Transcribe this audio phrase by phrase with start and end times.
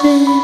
[0.00, 0.37] shit.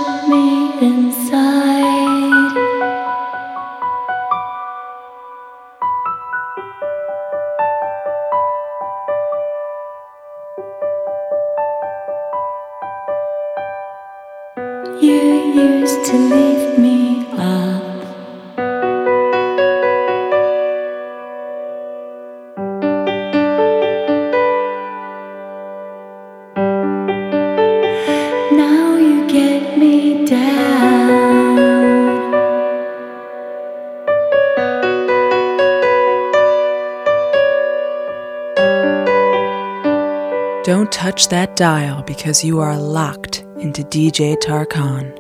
[41.15, 45.17] touch that dial because you are locked into DJ Tarkan.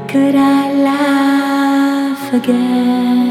[0.08, 3.27] Could I laugh again?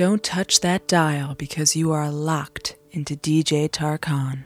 [0.00, 4.44] Don't touch that dial because you are locked into DJ Tarkan.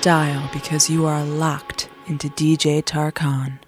[0.00, 3.58] Dial because you are locked into DJ Tarkan.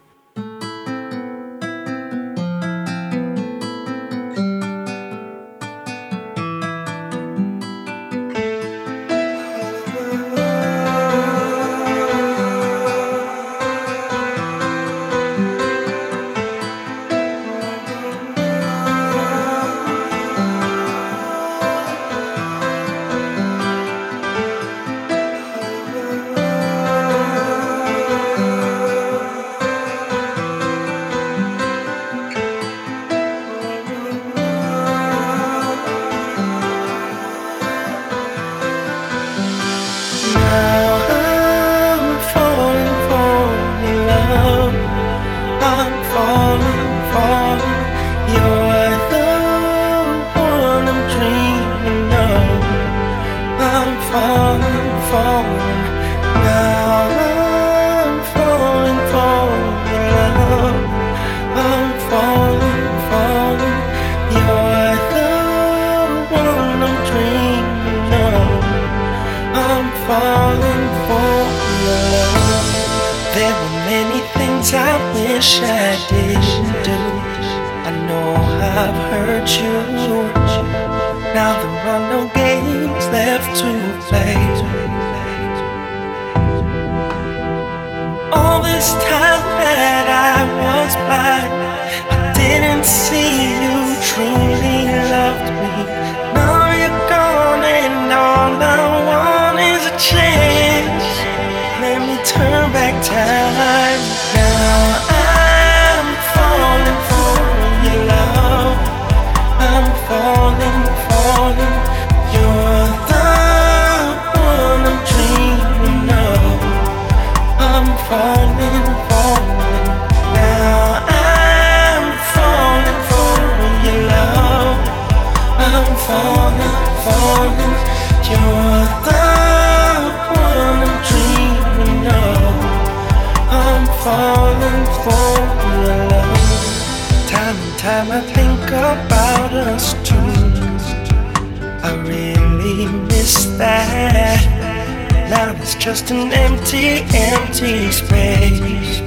[145.80, 149.00] just an empty, empty space.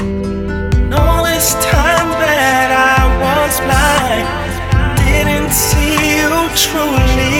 [0.00, 4.26] And all this time that I was blind,
[4.98, 7.31] didn't see you truly.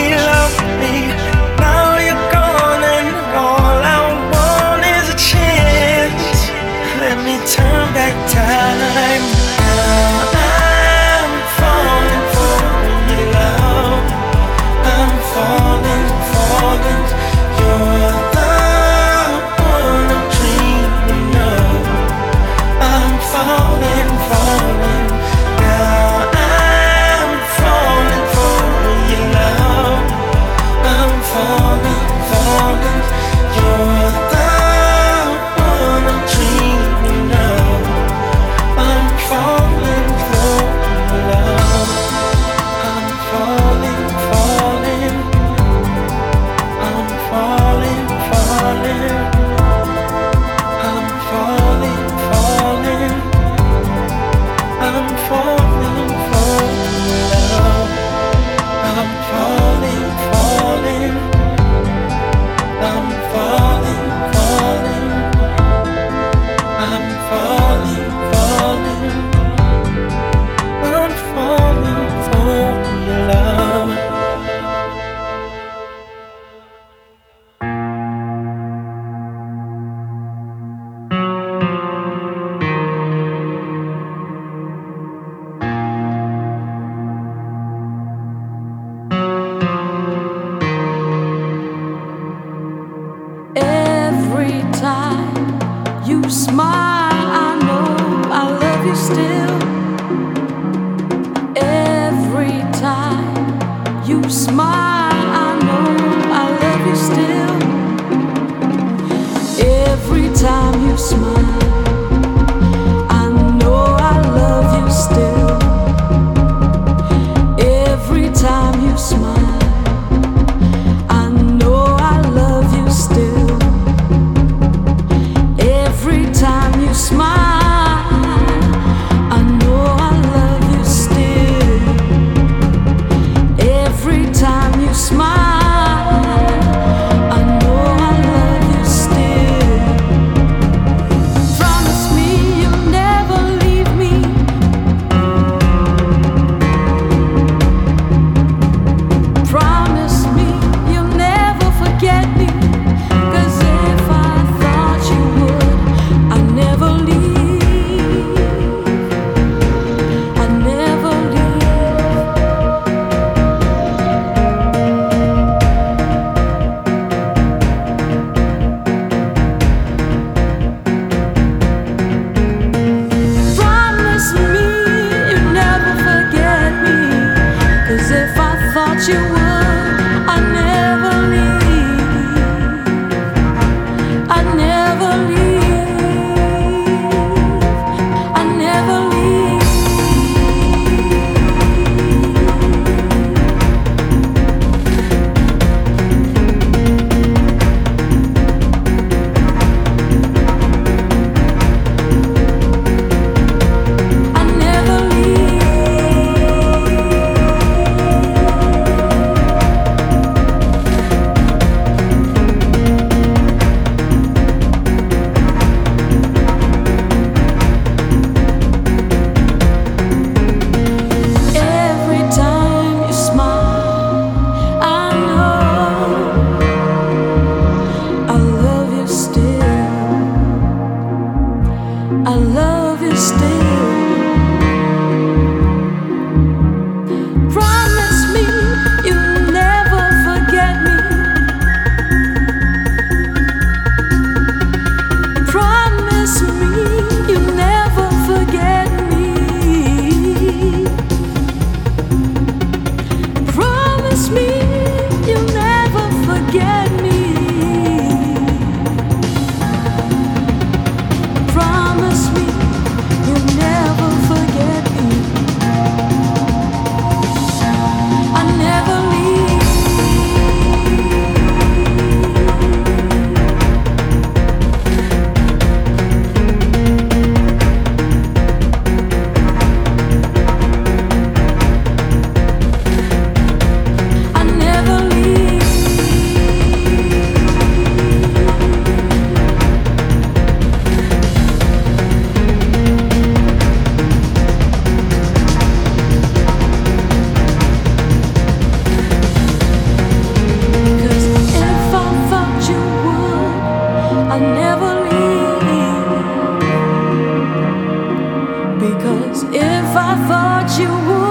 [309.33, 311.22] Cause if I thought you would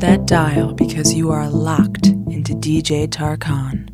[0.00, 3.87] that dial because you are locked into DJ Tarkan.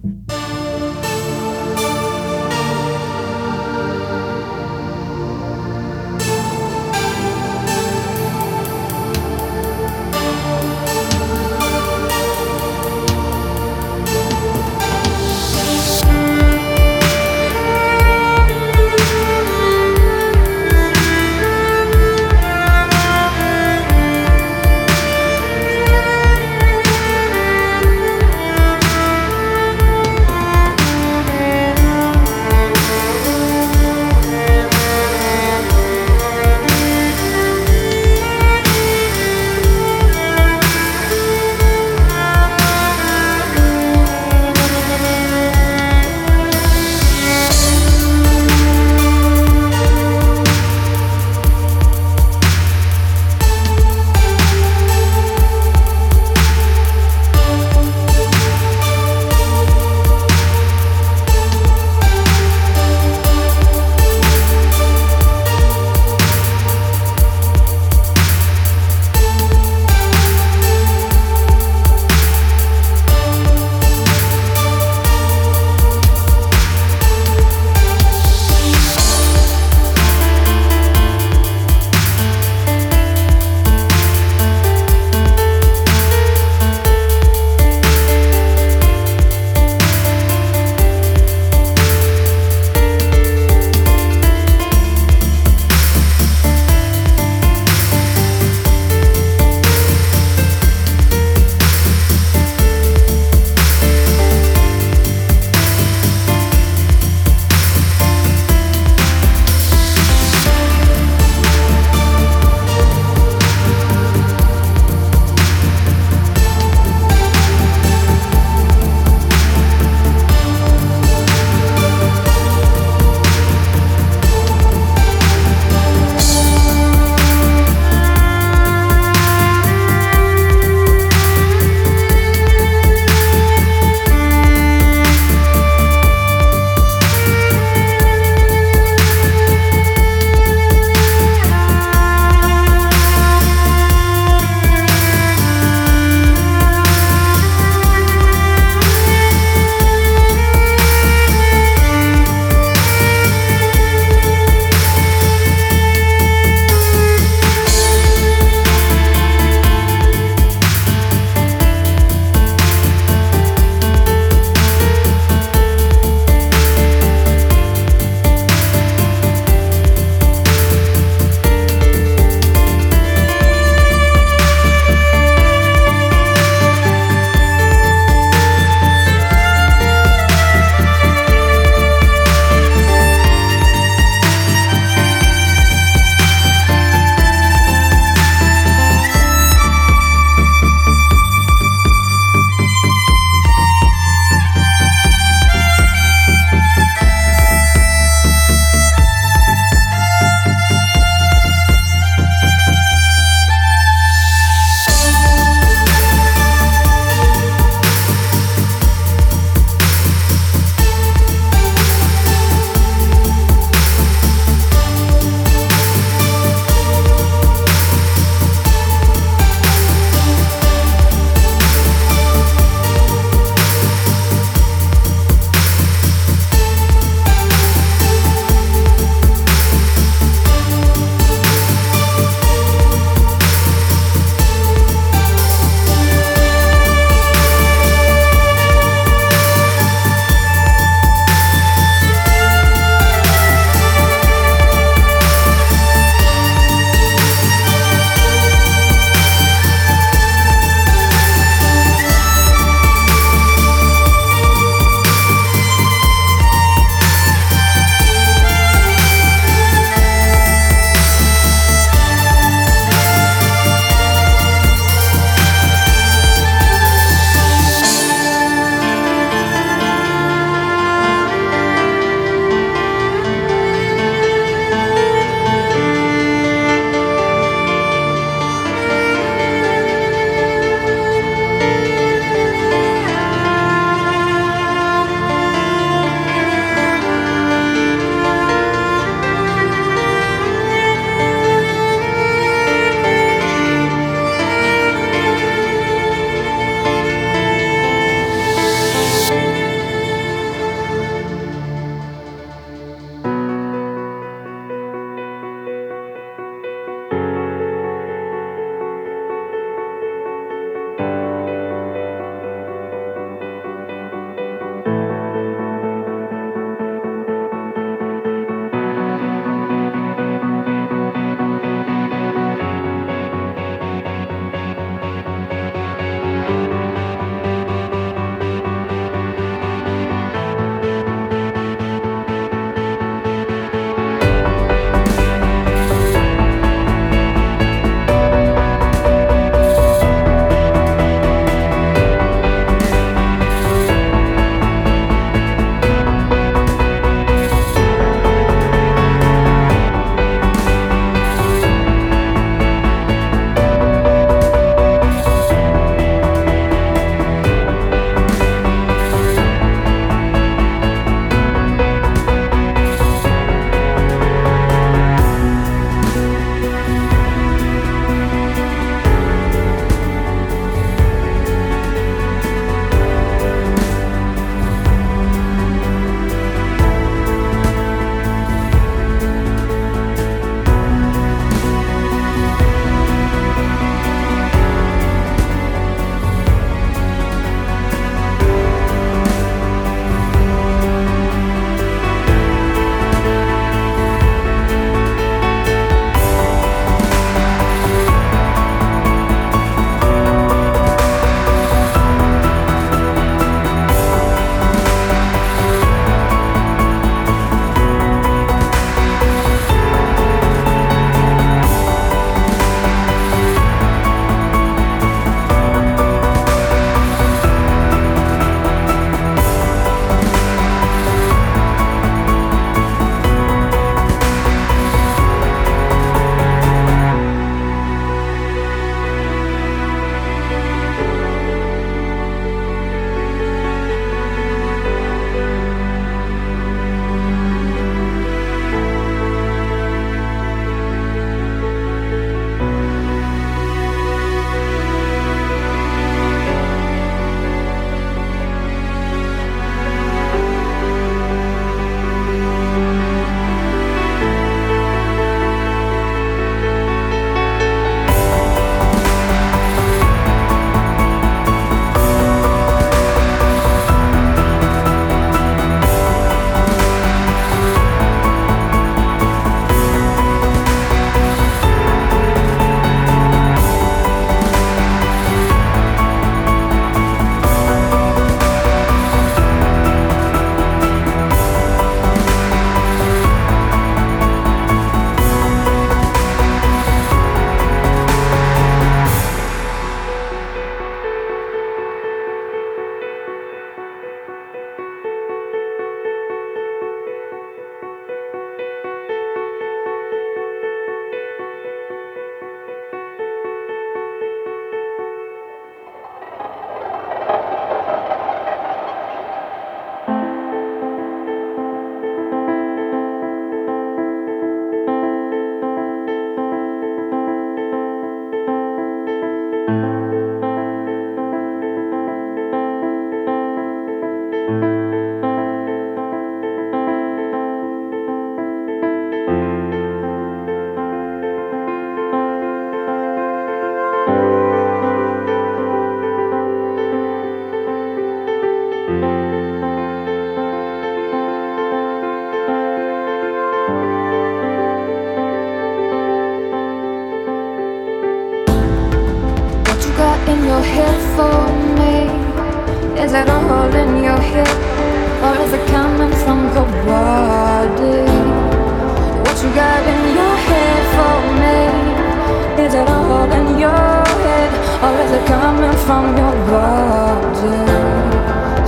[565.26, 567.58] Coming from your body?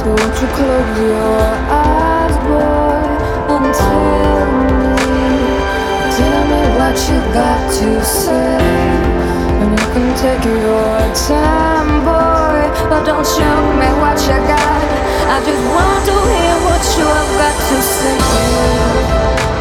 [0.00, 1.40] So won't you close your
[1.70, 3.02] eyes, boy,
[3.52, 4.94] and tell me,
[6.16, 8.58] tell me what you got to say.
[9.60, 10.98] And you can take your
[11.28, 14.86] time, boy, but don't show me what you got.
[15.34, 19.55] I just want to hear what you have got to say.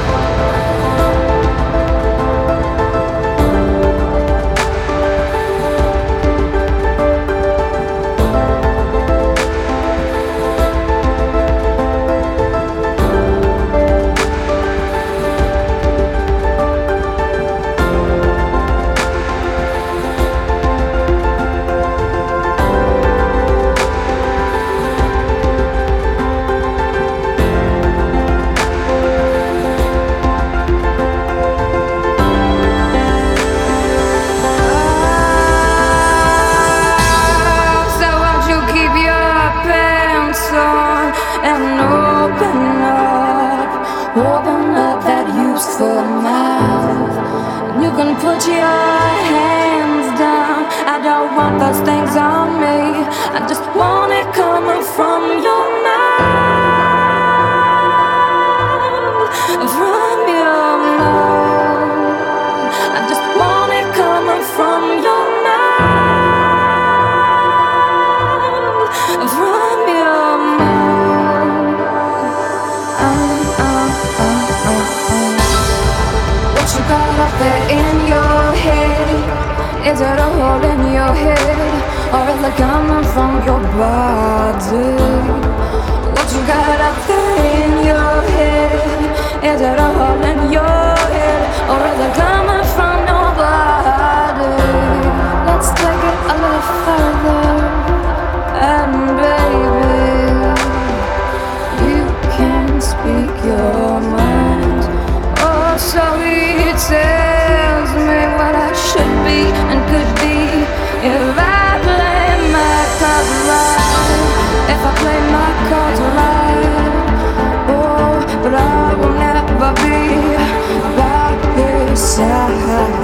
[82.35, 84.87] Is it coming from your body?
[86.13, 89.45] What you got up there in your head?
[89.51, 94.55] Is it a hole in your head, or is it coming from your body?
[95.47, 97.45] Let's take it a little further.
[98.73, 99.95] And baby,
[101.87, 102.03] you
[102.35, 104.83] can speak your mind.
[105.39, 109.39] Oh, so he tells me what I should be
[109.71, 110.35] and could be
[111.07, 111.34] if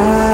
[0.02, 0.31] side.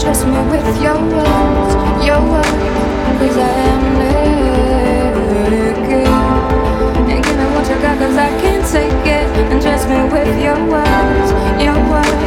[0.00, 1.74] Trust me with your words,
[2.04, 2.48] your words,
[3.18, 3.82] cause I am.
[7.08, 7.76] And give me what you
[8.16, 9.26] I can't take it.
[9.88, 11.28] Me with your words,
[11.60, 12.22] your I'm.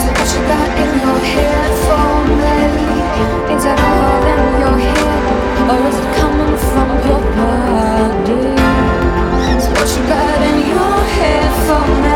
[0.00, 2.58] So what you got in your head for me?
[3.54, 5.22] Is it all in your head,
[5.70, 8.42] or is it coming from your body?
[9.62, 12.13] So what you got in your head for me?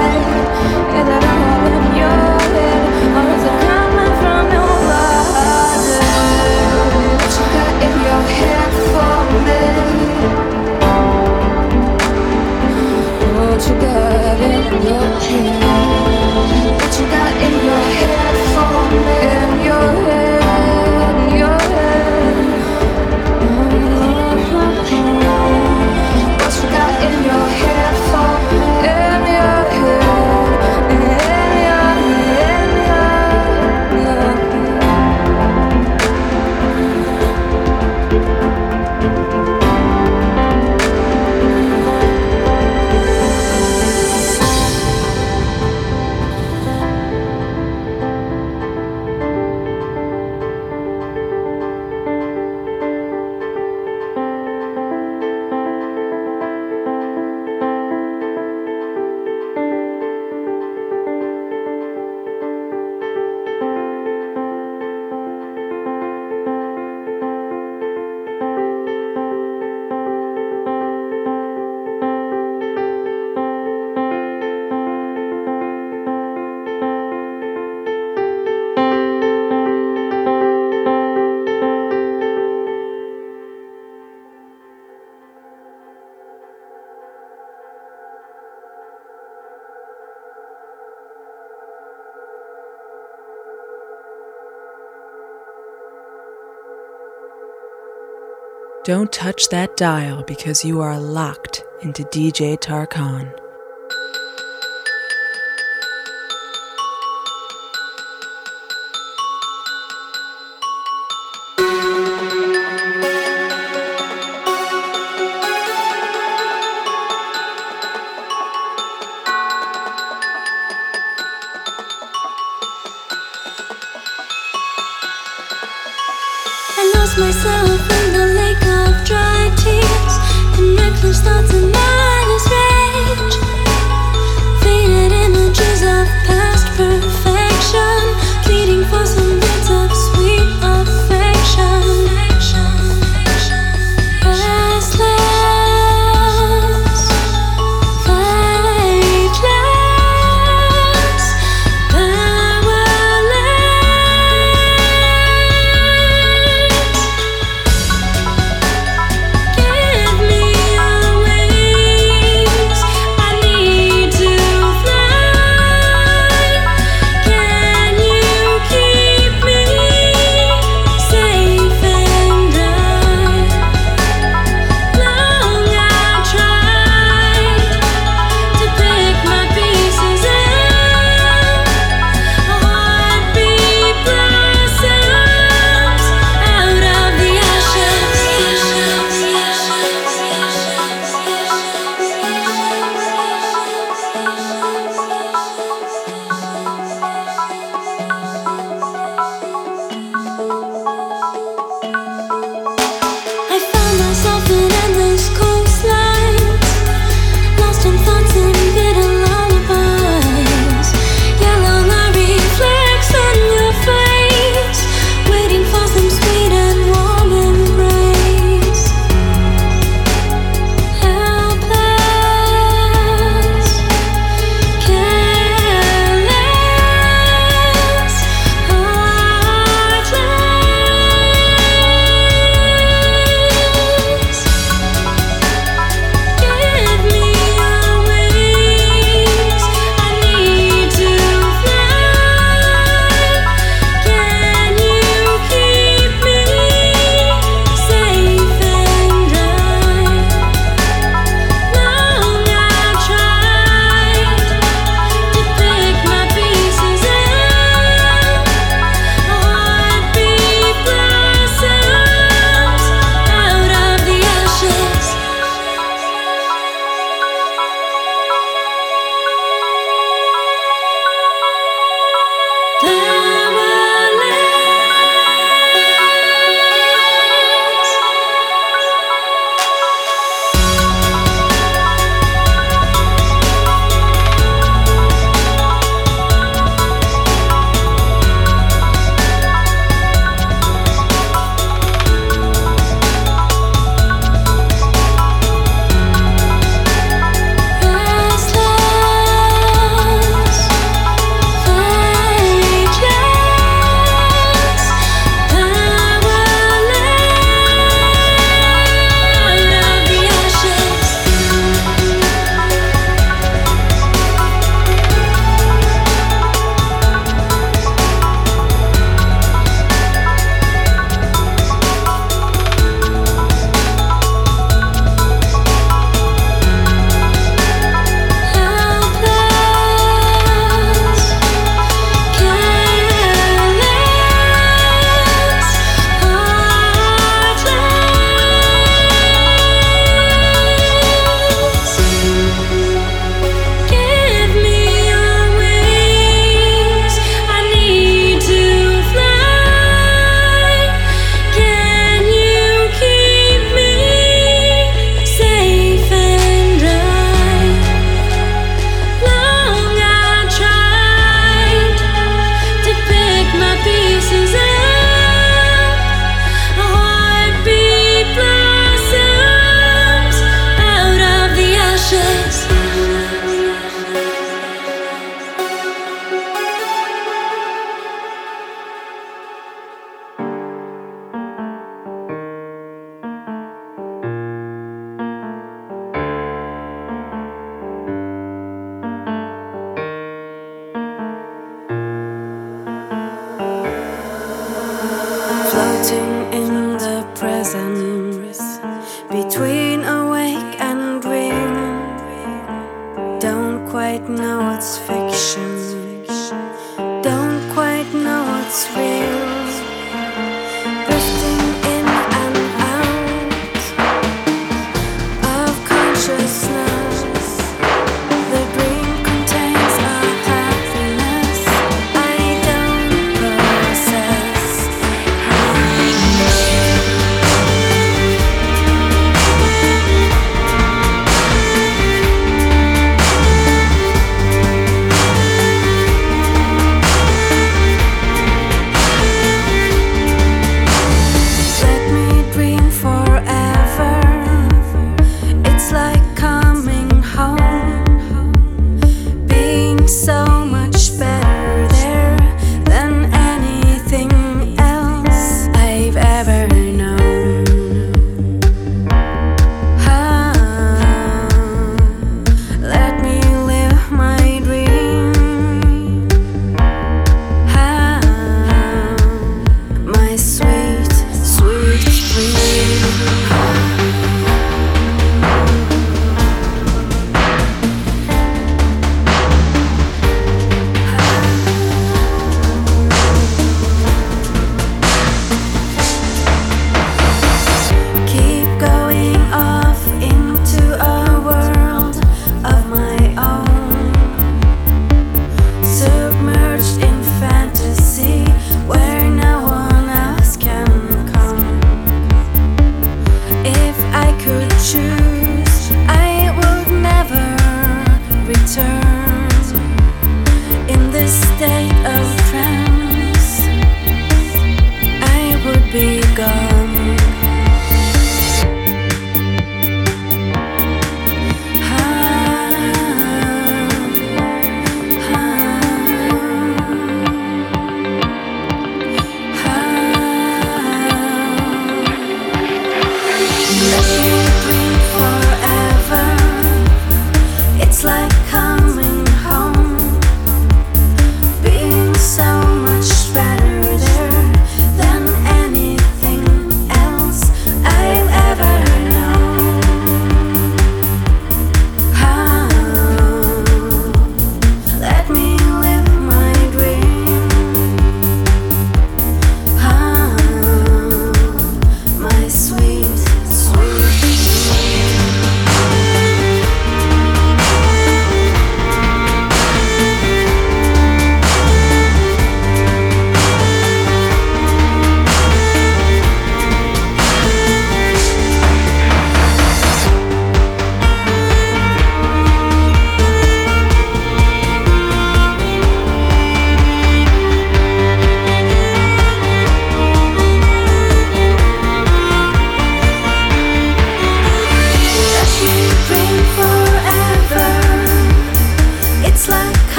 [98.88, 103.47] Don't touch that dial because you are locked into DJ Tarkan.